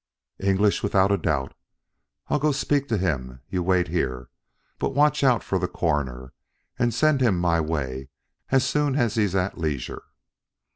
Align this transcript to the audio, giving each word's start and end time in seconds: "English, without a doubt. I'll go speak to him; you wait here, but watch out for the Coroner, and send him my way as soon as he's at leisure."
"English, 0.39 0.81
without 0.81 1.11
a 1.11 1.17
doubt. 1.19 1.53
I'll 2.27 2.39
go 2.39 2.51
speak 2.51 2.87
to 2.87 2.97
him; 2.97 3.41
you 3.51 3.61
wait 3.61 3.89
here, 3.89 4.29
but 4.79 4.95
watch 4.95 5.23
out 5.23 5.43
for 5.43 5.59
the 5.59 5.67
Coroner, 5.67 6.33
and 6.79 6.91
send 6.91 7.21
him 7.21 7.37
my 7.37 7.61
way 7.61 8.09
as 8.49 8.65
soon 8.67 8.95
as 8.95 9.13
he's 9.13 9.35
at 9.35 9.59
leisure." 9.59 10.01